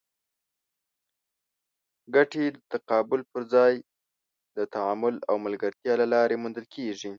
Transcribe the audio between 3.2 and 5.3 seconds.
پر ځای د تعامل